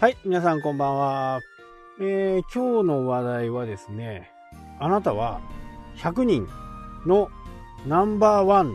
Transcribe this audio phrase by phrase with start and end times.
[0.00, 1.40] はい、皆さんこんばんは。
[2.00, 4.30] えー、今日の話題はですね、
[4.78, 5.42] あなたは
[5.98, 6.48] 100人
[7.04, 7.28] の
[7.86, 8.74] ナンバーワン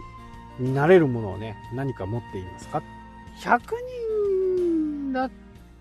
[0.60, 2.84] になれるものをね、何か持っていますか
[3.42, 3.60] ?100
[4.62, 5.32] 人だっ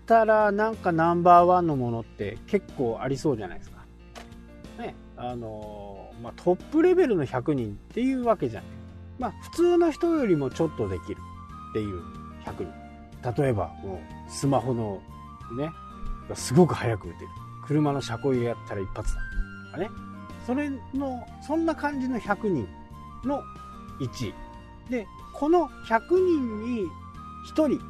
[0.07, 3.85] たらなんかナンバーワンのものって結構ありそうじゃないですか。
[4.79, 8.69] ね、あのー、まあ、トップレベルの100人っていうわけじゃない。
[9.19, 11.19] まあ、普通の人よりもちょっとできる
[11.69, 12.01] っていう
[12.45, 12.65] 100
[13.21, 13.43] 人。
[13.43, 15.03] 例えば、もうスマホの
[15.53, 15.71] ね、
[16.33, 17.29] すごく早く打てる。
[17.67, 19.21] 車の車庫入れやったら一発だ。
[19.67, 19.89] とかね。
[20.45, 22.67] それの、そんな感じの100人
[23.23, 23.41] の
[23.99, 24.33] 1位。
[24.89, 26.87] で、この100人に
[27.53, 27.81] 1人、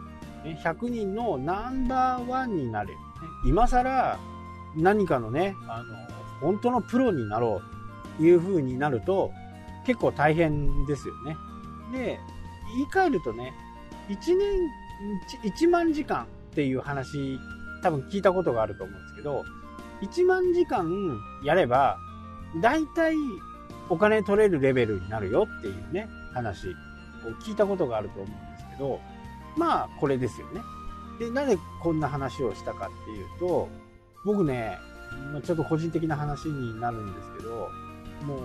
[0.64, 2.98] 100人のナンバーワンになれる。
[3.46, 4.18] 今更
[4.76, 5.96] 何かのね、あの、
[6.42, 7.62] 本当のプロになろ
[8.16, 9.32] うという風になると
[9.86, 11.38] 結構大変ですよね。
[11.92, 12.20] で、
[12.76, 13.54] 言い換えるとね、
[14.10, 14.60] 1年、
[15.44, 17.38] 1万時間っていう話
[17.84, 19.44] 多分聞いたことがあると思うんですけど
[20.02, 20.90] 1万時間
[21.44, 21.98] やれば
[22.62, 23.16] 大体
[23.90, 26.72] お金取れるレベルになるよっていうね話を
[27.44, 29.02] 聞いたことがあると思うんですけど
[29.58, 30.62] まあこれですよね。
[31.20, 33.68] でなぜこんな話をしたかっていうと
[34.24, 34.78] 僕ね
[35.44, 37.70] ちょっと個人的な話になるんですけど
[38.26, 38.40] もう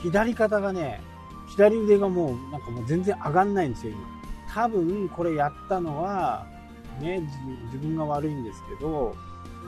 [0.00, 1.02] 左肩がね
[1.50, 4.22] 左腕がもうなんかもう全然上がんないんですよ今。
[4.54, 6.46] 多分これやったのは
[7.00, 7.20] ね、
[7.72, 9.14] 自分が悪いんですけど、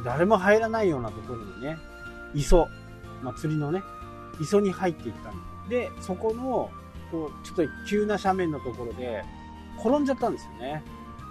[0.05, 1.77] 誰も入らないようなところにね、
[2.35, 2.69] 磯、
[3.23, 3.83] まあ、釣りのね、
[4.41, 6.71] 磯に入っていったんで、そこの、
[7.11, 9.25] こう、ちょっと急な斜面のところで、
[9.79, 10.83] 転んじゃったんですよね。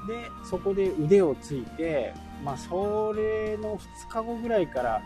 [0.08, 5.02] で、そこで腕をついて、まあ、それの2日後ぐらいから、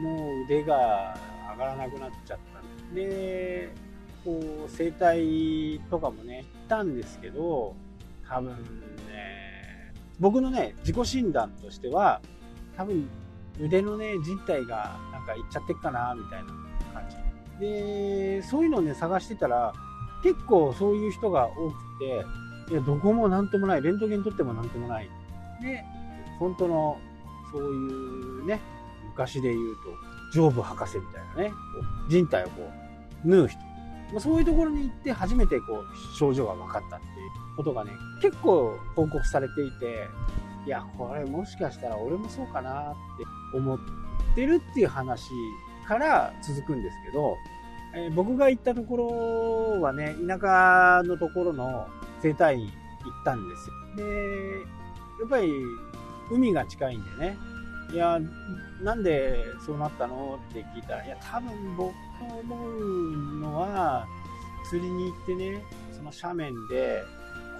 [0.00, 1.16] もう腕が
[1.52, 3.72] 上がらなくなっちゃったんで、
[4.24, 7.74] こう、整体とかもね、行ったんですけど、
[8.28, 8.56] 多分
[10.18, 12.20] 僕のね、自己診断としては、
[12.76, 13.08] 多分
[13.60, 16.52] 腕のね、人体がなんかいっちゃってっかな、みたいな
[16.92, 17.60] 感じ。
[17.60, 19.72] で、そういうのをね、探してたら、
[20.22, 21.74] 結構そういう人が多く
[22.68, 25.08] て、いや、どこもなんともない、レントゲン撮ってもなんともない。
[25.62, 25.84] で、
[26.38, 26.98] 本当の、
[27.52, 27.66] そうい
[28.40, 28.60] うね、
[29.10, 31.54] 昔で言うと、上部博士みたいなね、
[32.08, 32.70] 人体をこ
[33.24, 33.65] う、縫う人。
[34.14, 40.08] まそういうところに行って初めてこう、症状が分かったっていうことがね、結構報告されていて、
[40.66, 42.94] いや、これもしかしたら俺もそうかなっ
[43.52, 43.78] て思っ
[44.34, 45.30] てるっていう話
[45.86, 47.36] から続くんですけど、
[47.94, 51.86] えー、僕が行ったところはね、田舎のところの
[52.20, 52.72] 生態院行っ
[53.24, 54.04] たんですよ。
[54.04, 54.60] で、
[55.20, 55.52] やっぱり
[56.30, 57.36] 海が近いんでね、
[57.92, 58.18] いや、
[58.82, 60.38] なんでそうなったの？
[60.50, 64.06] って聞いたら、いや、多分僕思うのは、
[64.68, 65.62] 釣りに行ってね、
[65.92, 67.02] その斜面で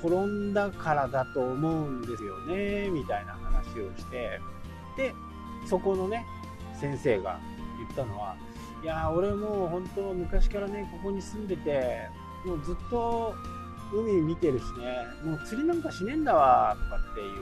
[0.02, 4.40] 転んだからだと思うんですよね、みたいな話をして、
[4.96, 5.14] で、
[5.66, 6.24] そこのね、
[6.80, 7.38] 先生が
[7.78, 8.36] 言ったのは、
[8.82, 12.08] いや俺もう本当昔からね、ここに住んでて、
[12.44, 13.34] もうずっと
[13.92, 17.36] 海見てるしね、もう釣りなんかしねえんだわ、とかっていう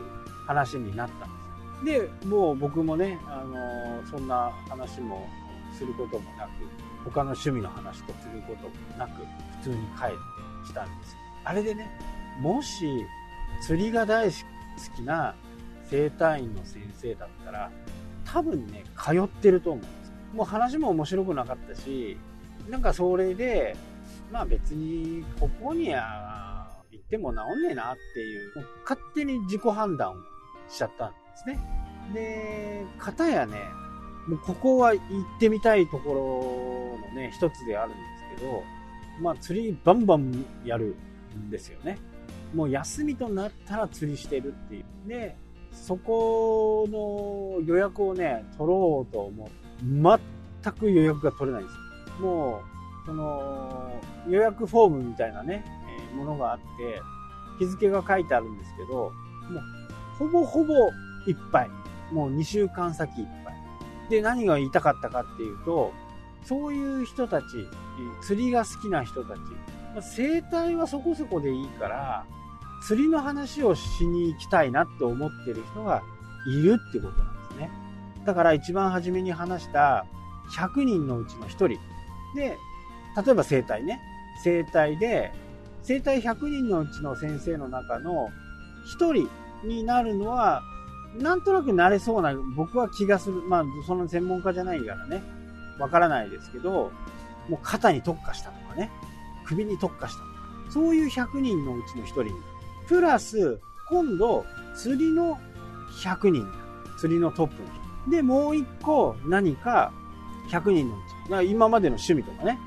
[0.46, 2.08] 話になったんですよ。
[2.22, 5.28] で、もう僕もね、あのそんな話も
[5.74, 6.50] することもなく、
[7.04, 9.22] 他の趣味の話とすることもなく、
[9.62, 11.18] 普通に帰ってきたんですよ。
[11.44, 11.90] あれでね、
[12.40, 13.04] もし
[13.60, 14.34] 釣りが大好
[14.96, 15.34] きな
[15.88, 17.70] 整体院の先生だったら
[18.24, 22.18] 多分ね通ってると思うんですもう話も面白くなかったし
[22.68, 23.76] なんかそれで
[24.32, 28.50] まあ別にここには行っても治んねえなっていう
[28.82, 30.14] 勝手に自己判断を
[30.68, 31.60] しちゃったんですね
[32.12, 33.58] で片やね
[34.28, 35.00] もうここは行っ
[35.40, 37.98] てみたいところのね一つであるんで
[38.36, 38.62] すけど
[39.20, 40.96] まあ釣りバンバンやる
[41.36, 41.98] んですよね
[42.54, 45.08] もう休みとなったら釣りしてるっていう。
[45.08, 45.36] で、
[45.72, 49.48] そこの予約をね、取ろうと思う。
[49.82, 51.76] 全く予約が取れないんです
[52.22, 52.28] よ。
[52.28, 52.62] も
[53.04, 53.90] う、その、
[54.28, 55.64] 予約フォームみたいなね、
[56.12, 56.64] え、ものがあって、
[57.58, 59.12] 日付が書いてあるんですけど、もう、
[60.18, 60.74] ほぼほぼ
[61.26, 61.70] いっぱい。
[62.12, 63.26] もう2週間先。
[64.10, 65.92] で、何が言いたかったかっていうと、
[66.44, 67.46] そういう人たち、
[68.22, 69.40] 釣りが好きな人たち、
[70.00, 72.26] 生態はそこそこでいいから、
[72.86, 76.02] 釣りの話をしに行きたいなって思ってる人が
[76.46, 77.70] いるってことなんですね。
[78.26, 80.04] だから一番初めに話した
[80.54, 81.68] 100人のうちの1人。
[81.68, 81.78] で、
[82.36, 84.00] 例えば生体ね。
[84.42, 85.32] 生体で、
[85.82, 88.28] 生体100人のうちの先生の中の
[88.98, 89.30] 1人
[89.66, 90.62] になるのは、
[91.14, 93.42] なんとなくなれそうな、僕は気がする。
[93.42, 95.22] まあ、その専門家じゃないからね。
[95.78, 96.92] わからないですけど、
[97.48, 98.90] もう肩に特化したとかね。
[99.44, 100.34] 首に特化したとか。
[100.70, 102.32] そういう100人のうちの1人に
[102.88, 104.44] プラス、今度、
[104.74, 105.38] 釣りの
[106.02, 106.46] 100人。
[106.98, 107.68] 釣りのトップの
[108.04, 108.10] 人。
[108.10, 109.92] で、もう一個何か
[110.50, 111.24] 100人のうち。
[111.24, 112.58] だから今までの趣味とかね、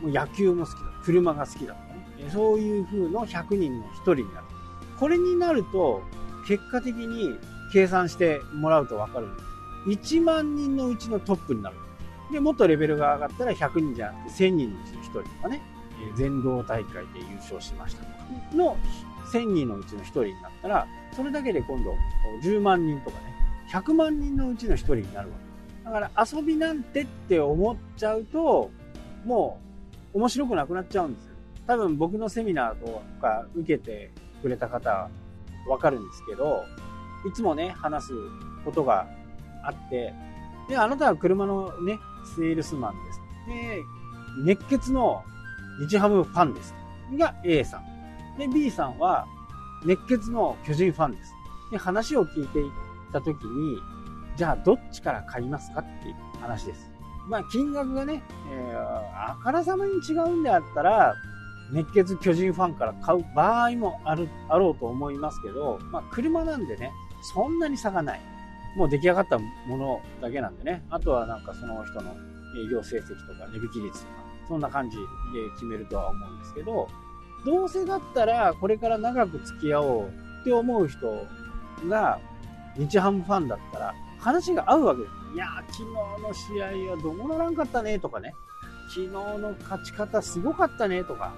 [0.00, 0.80] もう野球も好きだ。
[1.04, 2.30] 車が好きだとかね。
[2.30, 4.46] そういう風の100人の1人になる。
[4.98, 6.02] これになると、
[6.46, 7.36] 結果的に
[7.72, 9.46] 計算してもらうとわかるんです。
[10.18, 11.76] 1万人のうちのトップになる。
[12.30, 15.62] で、もっとレベルが上がったら100人じゃなくて1000人のうちの1人とかね、
[16.16, 18.76] 全道大会で優勝しましたとかの
[19.32, 21.94] 1000人のうちの1人になったら、それだけで今度
[22.42, 23.34] 10万人とかね、
[23.70, 25.84] 100万人のうちの1人になるわけ。
[25.84, 28.70] だから遊びなんてって思っちゃうと、
[29.24, 29.60] も
[30.14, 31.32] う面白くなくなっちゃうんですよ。
[31.66, 34.10] 多分僕のセミナーとか受けて
[34.42, 35.08] くれた方は
[35.68, 36.64] わかるんですけど、
[37.26, 38.12] いつもね、話す
[38.64, 39.06] ことが
[39.64, 40.12] あって、
[40.68, 41.98] で、あなたは車のね、
[42.36, 43.20] セールスマンです。
[43.46, 43.82] で、
[44.44, 45.22] 熱血の
[45.88, 46.74] 日ハムファンです。
[47.16, 48.38] が A さん。
[48.38, 49.26] で、B さんは
[49.84, 51.34] 熱血の巨人ファンです。
[51.70, 52.72] で、話を聞いていっ
[53.12, 53.78] たときに、
[54.36, 56.90] じゃあどっちから買いますかっていう話です。
[57.28, 61.14] まあ、金額がね、えー、あからさまに違うんであったら、
[61.72, 66.92] 熱血巨人ファンから買う場合もある、あろうと思いますけど、まあ、車なんでね、
[67.22, 68.20] そんなに差がない。
[68.76, 70.84] もう出来上がったものだけなんでね。
[70.90, 72.14] あとはなんかその人の
[72.64, 74.12] 営業成績とか値引き率とか、
[74.48, 75.04] そんな感じで
[75.54, 76.88] 決めるとは思うんですけど、
[77.44, 80.08] どうせだったらこれから長く付き合おう
[80.40, 81.26] って思う人
[81.88, 82.18] が
[82.76, 85.12] 日ハムファンだったら話が合うわけです。
[85.34, 85.84] いやー、昨日
[86.22, 88.34] の試合はどうならんかったねとかね。
[88.88, 91.32] 昨日の勝ち方すごかったねとか。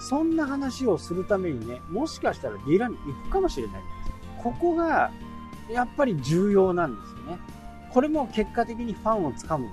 [0.00, 3.82] そんな話をするためにね、もしかしたらディーラーに行くかもしれない。
[4.42, 5.10] ここが
[5.70, 7.38] やっぱり重要なんですよね。
[7.90, 9.68] これも結果的にファンをつかむ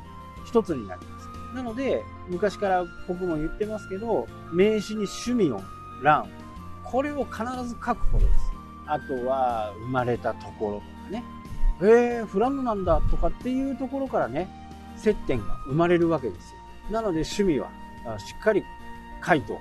[0.45, 1.29] 一つになります。
[1.55, 5.61] なので、昔から僕も言ってますけど、名刺に趣味の
[6.03, 6.27] 欄、
[6.83, 8.39] これを必ず書くことです。
[8.85, 11.23] あとは、生まれたところとかね。
[11.81, 14.49] えー、フランドなんだとかっていうところからね、
[14.97, 16.59] 接点が生まれるわけですよ。
[16.91, 17.69] なので趣味は
[18.17, 18.63] しっかり
[19.25, 19.57] 書いと。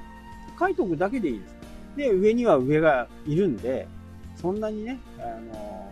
[0.58, 1.56] 書いとくだけでいいです。
[1.96, 3.86] で、上には上がいるんで、
[4.34, 5.90] そんなにね、あの、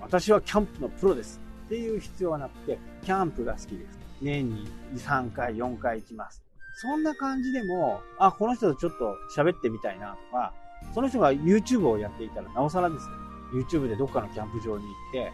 [0.00, 3.98] 私はキャンプのプロですっていう必要はなくて、キャンプが好きです。
[4.22, 6.42] 年に3回、4回行きます。
[6.78, 10.52] そんな感じでも、あ、この人とちょっと喋ってみたいなとか、
[10.94, 13.14] その人が YouTube をやっていたらなおさらですよ。
[13.52, 15.32] YouTube でどっかのキャンプ場に行って、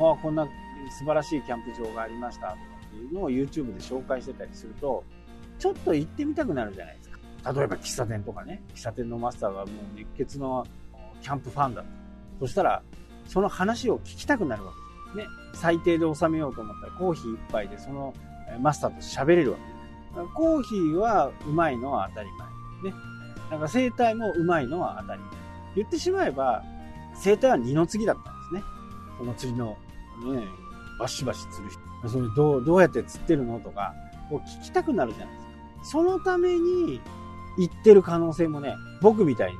[0.00, 0.46] ああ、こんな
[0.90, 5.04] 素晴らしいキャンプ場がありましたとかっていうのを YouTube で紹介してたりすると、
[5.58, 7.18] ちょっと行ってみたくなるじゃないですか。
[7.52, 9.66] 例えば喫茶店とかね、喫茶店のマスターがもう
[9.96, 10.66] 熱血の
[11.20, 11.88] キャンプファンだと。
[12.40, 12.82] そしたら、
[13.26, 14.72] その話を聞きたくなるわ
[15.14, 15.28] けです。
[15.28, 15.34] ね。
[15.54, 18.14] 最低で収めようと思ったらコーヒー一杯でその
[18.60, 19.74] マスターと喋れるわけです。
[20.34, 22.28] コーヒーはうまいのは当たり
[22.82, 22.92] 前。
[22.92, 22.96] ね。
[23.50, 25.30] なんか生態もうまいのは当たり前。
[25.76, 26.62] 言ってしまえば、
[27.16, 28.62] 生態は二の次だったんですね。
[29.18, 29.76] その釣りの、
[30.32, 30.44] ね、
[30.98, 32.08] バシバシ釣る人。
[32.08, 33.94] それどう、どうやって釣ってるのとか、
[34.30, 35.52] を聞きたくなるじゃないですか。
[35.84, 37.00] そのために、
[37.56, 39.58] 行ってる可能性もね、僕みたいに、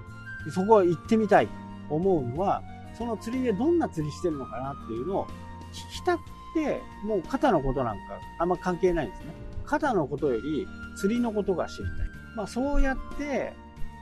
[0.50, 1.46] そこは行ってみたい
[1.88, 2.62] と思うのは、
[2.96, 5.26] その釣りでどんな釣りしてるのかなっていうのを
[5.72, 6.22] 聞きたく
[6.54, 8.02] て、もう肩のことなんか
[8.38, 9.26] あんま関係ないんですね。
[9.64, 12.08] 肩のことより釣りのことが知りたい。
[12.36, 13.52] まあそうやって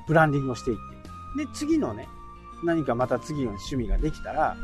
[0.07, 0.77] ブランディングをしていっ
[1.37, 1.45] て。
[1.45, 2.09] で、次のね、
[2.65, 4.57] 何かまた次の趣味ができたら、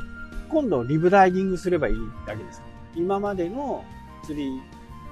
[0.51, 2.63] 今度リブダイビングすればいいだけです。
[2.95, 3.85] 今までの
[4.25, 4.61] 釣り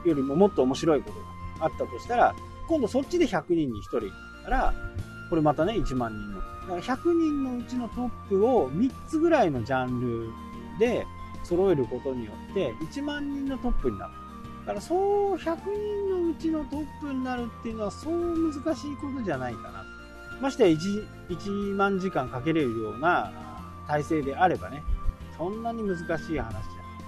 [0.04, 1.18] よりももっと面白いこと
[1.60, 2.34] があったとしたら、
[2.68, 4.10] 今度そっちで100人に1人だっ
[4.44, 4.74] たら、
[5.30, 6.55] これまたね、1万人の。
[6.68, 10.30] だから100人のうちのトップを3つぐらいのジャンル
[10.78, 11.06] で
[11.44, 14.12] 揃えることによって1万人のトップになる。
[14.66, 19.84] だからそう100人のうちのトップになるっていうのはそう難しいことじゃないかな。
[20.40, 23.32] ましてや 1, 1万時間かけれるような
[23.86, 24.82] 体制であればね、
[25.38, 26.56] そんなに難しい話じゃない。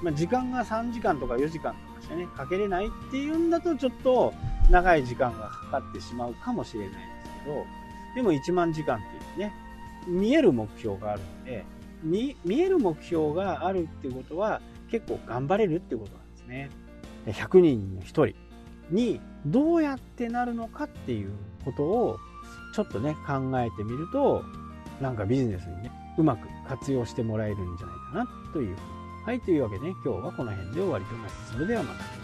[0.02, 4.32] まあ、時間が3時間とか4時間とかしてね、かけれないっていうんだとちょっと
[4.70, 7.66] 長い時間がかかってしまうかもしれないですけど、
[8.18, 8.98] でも1万時間っ
[9.36, 9.54] ていうね、
[10.08, 11.64] 見える目標があるんで、
[12.02, 14.60] 見える目標があるっていうことは
[14.90, 16.70] 結構頑張れるってことなんですね。
[17.26, 18.34] 100人の1人
[18.90, 21.30] にどうやってなるのかっていう
[21.64, 22.18] ことを
[22.74, 24.42] ちょっとね考えてみると
[25.00, 28.76] なんかビジネスにねうまく活用してもらえるんじゃないかなという。
[29.26, 31.52] はい、というわけで、ね、今日はこの辺で終わりとなります。
[31.52, 32.17] それではまた。